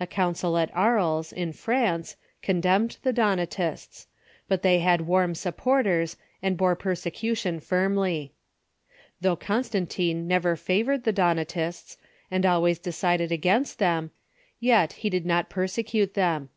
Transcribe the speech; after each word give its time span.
A 0.00 0.06
council 0.06 0.56
at 0.56 0.74
Aries, 0.74 1.34
in 1.34 1.52
France, 1.52 2.16
condemned 2.40 2.96
the 3.02 3.12
Donatists. 3.12 4.06
But 4.48 4.62
they 4.62 4.78
had 4.78 5.02
warm 5.06 5.34
supporters, 5.34 6.16
and 6.42 6.56
bore 6.56 6.74
persecution 6.74 7.60
firmly. 7.60 8.32
Though 9.20 9.36
Con 9.36 9.64
stantine 9.64 10.24
never 10.24 10.56
favored 10.56 11.04
the 11.04 11.12
Donatists, 11.12 11.98
and 12.30 12.46
always 12.46 12.78
decided 12.78 13.30
against 13.30 13.78
them, 13.78 14.12
yet 14.60 14.94
he 14.94 15.10
did 15.10 15.26
not 15.26 15.50
persecute 15.50 16.14
them. 16.14 16.48